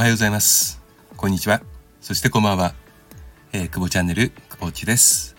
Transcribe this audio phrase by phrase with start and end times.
[0.00, 0.80] はようございます。
[1.18, 1.60] こんにちは。
[2.00, 2.72] そしてこんばんは。
[3.52, 5.36] えー、久保チャンネル、久保ちです。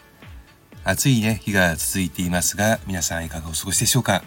[0.83, 4.23] 暑いね、日が続いていますが、皆さんいかがお過ごしでしょうか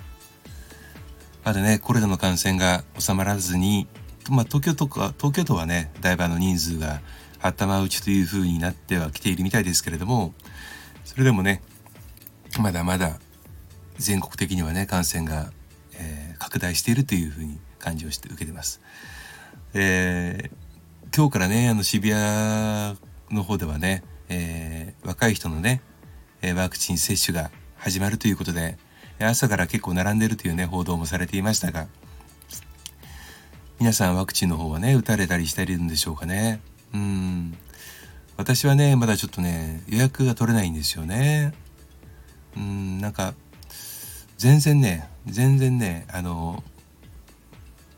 [1.44, 3.86] まだね、コロナの感染が収まらずに、
[4.28, 7.00] まあ、東京とか、東京都はね、だいぶあの人数が
[7.40, 10.34] 頭打ちという風になってはきているみたいですけれども、
[11.04, 11.62] それでもね、
[12.58, 13.20] まだまだ
[13.98, 15.52] 全国的にはね、感染が、
[15.92, 18.80] えー、拡大しているという風に感じをして受けてます。
[19.74, 22.98] えー、今日からね、あの渋谷
[23.30, 25.82] の方ではね、えー、若い人のね、
[26.56, 28.76] ワクチン接種が始まるということで、
[29.20, 31.86] 朝から結構並んでるというね、報道もされていましたが、
[33.78, 36.60] 皆さんワクチンの方はね、打たれたりしているんでしょうかね。
[36.92, 37.56] うん。
[38.36, 41.52] 私はね、まだちょっとね、予約が取れないんですよね。
[42.56, 43.34] うん、なんか、
[44.38, 46.62] 全然ね、全然ね、あの、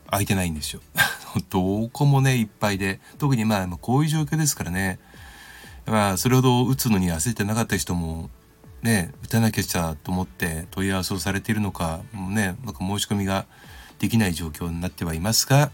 [0.09, 0.81] 空いてないんですよ。
[1.49, 2.99] どこもね、いっぱいで。
[3.17, 4.99] 特にまあ、こういう状況ですからね。
[5.85, 8.29] まあ、それほど打つのに焦ってなかった人も、
[8.81, 13.45] ね、打たなきゃちゃと思って問い合わせをされているのか、もうね、なんか申し込みが
[13.99, 15.71] できない状況になってはいますが、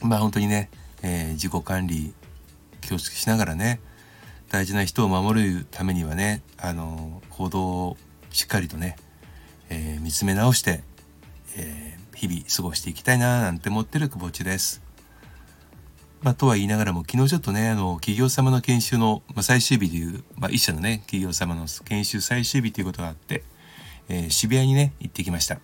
[0.00, 0.70] まあ本当にね、
[1.02, 2.14] えー、自己管理
[2.80, 3.80] 気をつけしながらね、
[4.48, 7.96] 大事な人を守るためにはね、あの、行動を
[8.30, 8.96] しっかりとね、
[9.68, 10.82] えー、見つめ直して、
[11.56, 11.85] えー、
[12.16, 14.82] 日々過ごしていきたいななんて思ってる久保地です。
[16.22, 23.44] まあ、とは言いながらも昨日ちょっとねあの企業様の研修の、まあ、最終日でいう、まあ、一社のね企業様の研修最終日ということがあって、
[24.08, 25.60] えー、渋谷にね行ってきました、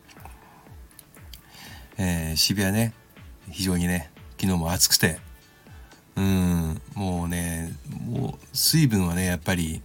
[1.97, 2.93] えー、渋谷ね
[3.51, 5.19] 非常にね昨日も暑くて
[6.17, 7.73] うんもうね
[8.07, 9.81] もう水分はねやっぱり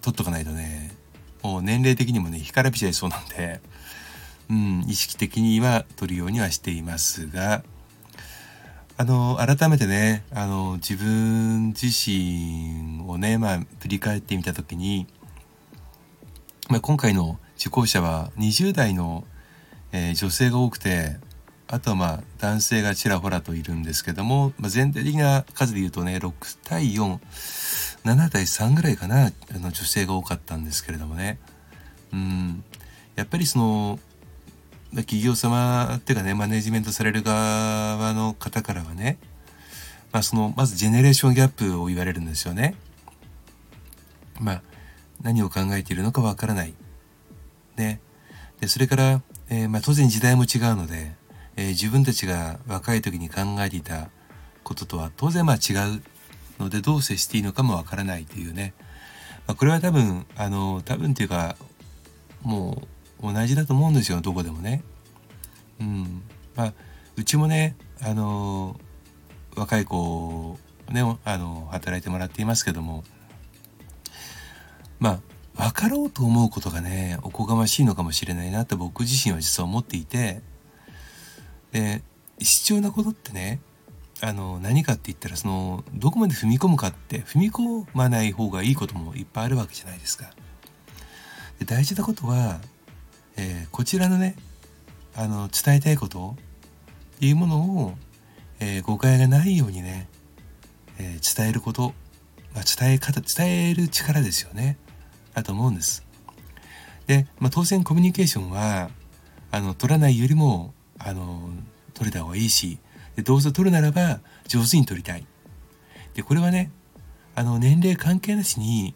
[0.00, 0.94] 取っとかないとね
[1.42, 3.60] もう年齢的にもね干からびちゃいそうなんで
[4.50, 7.62] うん意識的には取るようにはしていますが
[8.96, 15.06] あの改めてねあの自分自身をねまあ振り返ってみた時に、
[16.68, 19.24] まあ、今回の受講者は20代の、
[19.92, 21.16] えー、女性が多くて
[21.68, 31.38] あとはまあ男性がちらほらといるんですけども、まあ、全体的な数で言うとね6対47対3ぐらいかなあの女性が多かったんですけれどもね。
[32.12, 32.64] うん。
[33.14, 33.98] やっぱりその
[34.96, 39.18] 企業様っていうかね、マネジメントされる側の方からはね、
[40.12, 42.74] まあその、まずジェネレーションギャップを言われるんですよね。
[44.40, 44.62] まあ、
[45.22, 46.74] 何を考えているのかわからない。
[47.76, 48.00] ね。
[48.60, 51.12] で、それから、えー、まあ当然時代も違うので、
[51.56, 54.10] えー、自分たちが若い時に考えていた
[54.64, 56.02] こととは当然まあ違う
[56.58, 58.74] のでどう接していいのかもわからないというね。
[59.46, 61.56] まあ、これは多分、あの、多分っていうか、
[62.42, 64.82] もう、同じだと思うんですよどこでもね。
[65.80, 66.22] うん、
[66.56, 66.72] まあ
[67.16, 68.78] うちもねあの
[69.56, 70.58] 若い子
[70.90, 73.04] ねあの働いてもらっていますけども
[74.98, 75.20] ま
[75.56, 80.40] あ分かろうと思うことがねおこがましいのかもしれないなって僕自身は実は思っていて
[81.72, 82.02] で
[82.38, 83.60] 必要なことってね
[84.22, 90.30] あの何かって言ったらそのどこまで踏み込むかって踏み込まない方がいいこともいっぱいあるわけじゃないですか。
[91.58, 92.58] で大事なことは、
[93.80, 94.36] こちらのね
[95.16, 96.36] あの伝えたいこと
[97.16, 97.94] っていうものを、
[98.60, 100.06] えー、誤解がないようにね、
[100.98, 101.94] えー、伝えること、
[102.54, 104.76] まあ、伝え方伝える力ですよね
[105.32, 106.06] だと思うんです。
[107.06, 108.90] で、まあ、当然コミュニケーションは
[109.50, 111.48] あの取らないよりもあの
[111.94, 112.78] 取れた方がいいし
[113.16, 115.24] でどうせ取るならば上手に取りたい。
[116.12, 116.70] でこれはね
[117.34, 118.94] あの年齢関係なしに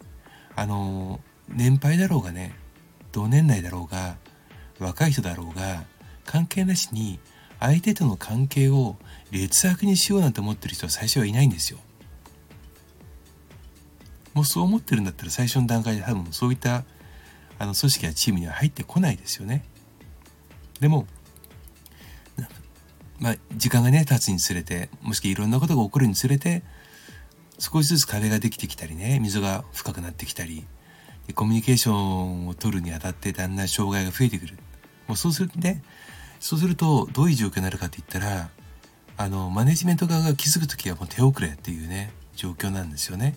[0.55, 2.53] あの年配だろうがね
[3.11, 4.23] 同年代だろうが
[4.79, 5.83] 若い人だろうが
[6.25, 7.19] 関係なしに
[7.59, 8.97] 相手との関係を
[9.31, 11.79] 劣悪にしようなんて思ってる人は最初はいないんですよ。
[14.33, 16.83] もうそう思ってるんだったら最初の段階で多分そういった
[17.57, 19.63] あの組織やチームには入ってこないですよね。
[20.81, 21.07] でも
[23.19, 26.63] まあ時間がね経つにつれてもしくはいろんなことが起こるにつれて
[27.59, 30.65] 少しずつ壁ができてきたりね溝が深くなってきたり
[31.27, 34.57] でコミュニケーションを取るにあたってだんだん障害が増えてくる。
[35.07, 35.83] もうそうするとね、
[36.39, 38.49] そうするとどういう状況になるかって言ったら、
[39.17, 43.35] あの、マネジメント側が気づく時はもう手遅れっていうね、状況なんですよね。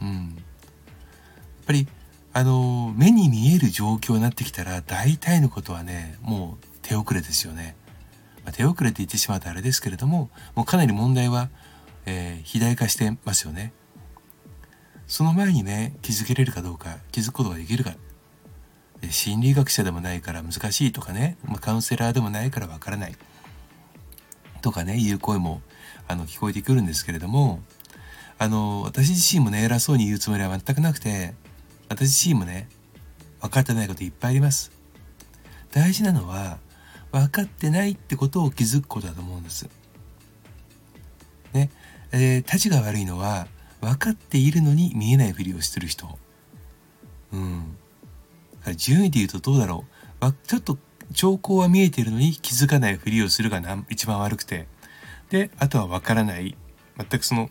[0.00, 0.08] うん。
[0.08, 1.88] やっぱり、
[2.32, 7.76] あの、目に見える状況になってきたら、大体のことはね、もう手遅れですよね。
[8.44, 11.48] まあ、手遅れって言ってしまうとあれですけれども、もうかなり問題は、
[12.06, 13.72] えー、肥大化してますよね。
[15.06, 17.94] その前にね気づけれるかどうか気づくことができるか
[19.10, 23.14] 心理学者でもないから難しいとかね、まあ、カウンセラーでもないからわからない
[24.64, 25.60] とかね、いう声も、
[26.08, 27.60] あの、聞こえてくるんですけれども、
[28.38, 31.34] あの、私自身もね、偉そうに言うつもりは全くなくて、
[31.90, 32.66] 私自身もね、
[33.42, 34.72] 分かってないこといっぱいあります。
[35.70, 36.56] 大事なのは、
[37.12, 39.68] 分かってないってことを気づくことだと思うんです。
[41.52, 41.70] ね、
[42.12, 43.46] えー、たちが悪いのは、
[43.84, 46.18] 分かっているのに見えないふりをしてる人。
[47.32, 47.76] うん。
[48.76, 49.84] 順位で言うとどうだろ
[50.20, 50.32] う。
[50.46, 50.78] ちょっと
[51.12, 53.60] 兆候は見えてるのに気づかないふりをするが
[53.90, 54.66] 一番悪くて。
[55.30, 56.56] で、あとは分からない。
[56.96, 57.50] 全くその、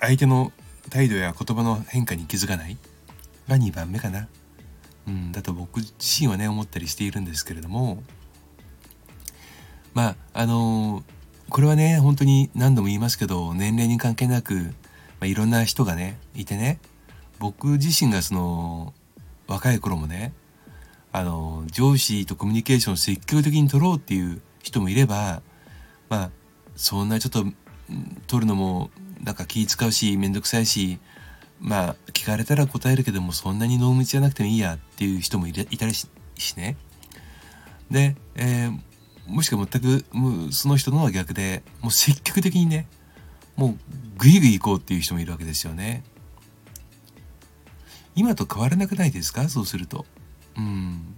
[0.00, 0.52] 相手の
[0.88, 2.76] 態度や言葉の変化に気づかない
[3.48, 4.28] が2番目かな。
[5.06, 8.02] うん、だと僕自身はね思ったりしているんですけれども
[9.94, 11.02] まああのー、
[11.48, 14.72] これはね本当に何度も言いますけど年齢に関係なく、
[15.20, 16.80] まあ、いろんな人がねいてね
[17.38, 18.94] 僕自身がその
[19.46, 20.32] 若い頃もね
[21.12, 25.42] あの上司とコミュニケーションを積極的に取ろうっていう人もいれば
[26.08, 26.30] まあ
[26.76, 27.44] そんなちょっと
[28.26, 28.90] 取るのも
[29.22, 30.98] なんか気使うし面倒くさいし
[31.60, 36.08] まあ聞かれたら答えるけどもそんなに濃密じゃなくてもいいやっていう人もいたりし
[36.56, 36.76] ね。
[37.90, 38.80] で、えー、
[39.26, 42.86] もしくは全くもうその人のは逆でもう積極的にね
[43.60, 43.78] もう
[44.16, 46.02] グイグイ行こうっていう人もいるわけですよね。
[48.16, 49.50] 今と変わらなくないですか？
[49.50, 50.06] そうすると。
[50.56, 51.14] うん。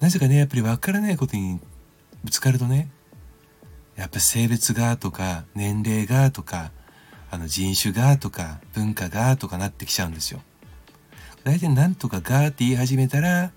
[0.00, 1.60] なぜかねやっぱり分からないことに
[2.24, 2.88] ぶつかるとね
[3.94, 6.72] やっぱ性別がとか年齢がとか
[7.30, 10.40] あの人種がとか文化がとかなってきちゃうんですよ。
[11.44, 13.52] 大体なんとかがって言い始めたら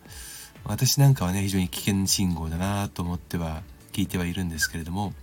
[0.66, 3.62] 私なんかはね非常に危険信号だなと思っては
[3.94, 5.14] 聞いてはいるんですけれども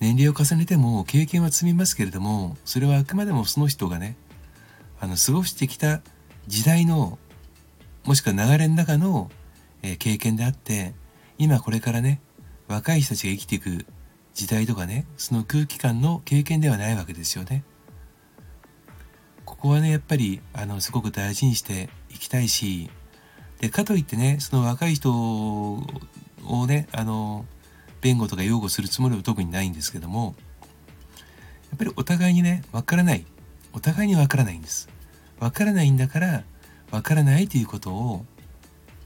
[0.00, 4.16] 年齢を重ねても経験は積みますけれどもそれはあくまでもその人がね
[5.00, 6.02] あの過ごしてきた
[6.46, 7.18] 時代の
[8.04, 9.30] もしくは流れの中の、
[9.82, 10.94] えー、経験であって
[11.38, 12.20] 今これからね
[12.68, 13.86] 若い人たちが生きていく
[14.34, 17.64] 時代とかねその空気感の経験ではないわけですよね。
[19.44, 22.90] ここはねやっぱりあのすごく大事にしていきたいし
[23.60, 25.86] でかといってねその若い人を
[26.66, 27.46] ねあの
[28.06, 30.36] 弁護とか擁護するつもりは特にないんですけども
[31.70, 33.26] やっぱりお互いにね分からない
[33.72, 34.88] お互いに分からないんです。
[35.40, 36.44] 分からないんだから
[36.92, 38.24] 分からないということを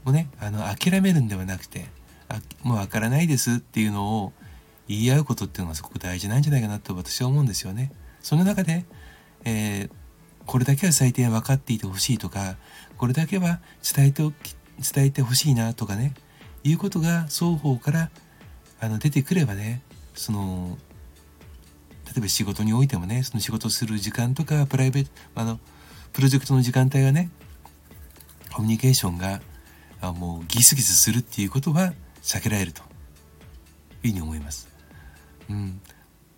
[0.05, 1.87] もうねあの諦めるんではなくて
[2.29, 4.33] あもう分からないですっていうのを
[4.87, 7.91] 言い合うことっていうのがすごく大事なんじゃないかなと私は思うんですよね。
[8.21, 8.85] その中で、
[9.45, 9.89] えー、
[10.45, 12.55] これだけは最低分かっていてほしいとか
[12.99, 13.61] これだけは
[13.95, 14.55] 伝えておき
[14.93, 16.13] 伝えてほしいなとかね
[16.63, 18.11] いうことが双方から
[18.81, 19.81] あの出てくればね
[20.15, 20.77] その
[22.07, 25.59] 例えば仕事においてもねその仕事する時間とかプライベートあの
[26.11, 27.29] プロジェクトの時間帯がね
[28.53, 29.39] コミュニケーションが
[30.01, 32.81] あもうギスギスするっていうことは避けられると
[34.03, 34.67] いうふうに思います。
[35.49, 35.79] うん、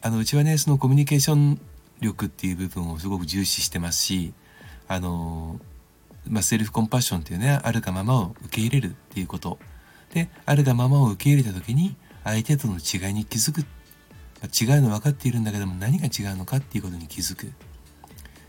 [0.02, 1.60] あのうちはねそのコミュニケーション
[2.02, 4.34] 力っていう部分をすごく重視してますし
[4.88, 5.60] あの、
[6.28, 9.60] まあ、セルフコンパッションっていうねあるがままを受け入れるっていうこと
[10.14, 17.48] であるがままを受け入れた時に相手との違いに気づく、違うの分かっているんだけども何が違うのかっていうことに気づく。
[17.48, 17.50] っ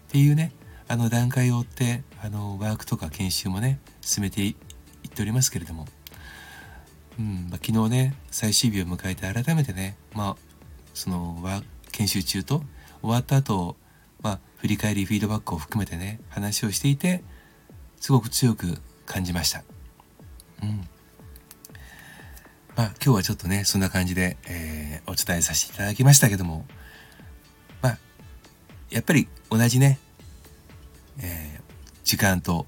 [0.08, 0.52] ていうね
[0.86, 5.86] あの段階を追ってあのワークとか研修もね進めていっておりますけれども、
[7.18, 10.36] うんまあ、昨日ね最終日を迎えて改めてね、まあ、
[10.92, 11.36] その
[11.90, 12.62] 研修中と
[13.00, 13.76] 終わった後、
[14.22, 17.24] まあ、振り返りフィードバックを含めてね話をしていて
[17.98, 19.64] すごく強く感じました。
[20.62, 20.88] うん。
[22.76, 26.66] まあ今日はちょっとねそんな感じで、えー、お伝えさせていただきましたけども
[27.82, 27.98] まあ
[28.90, 29.98] やっぱり同じね、
[31.20, 31.62] えー、
[32.04, 32.66] 時間と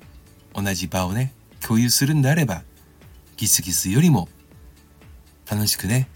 [0.54, 2.62] 同じ場をね共有するんであれば
[3.36, 4.28] ギスギスよりも
[5.50, 6.08] 楽しくね、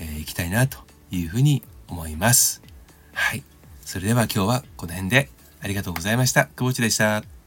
[0.00, 0.78] えー、行きたいなと
[1.10, 2.62] いうふうに思います。
[3.12, 3.42] はい。
[3.80, 6.46] それでは今日はこの辺でありがとうございました。
[6.46, 7.37] 久保地でした。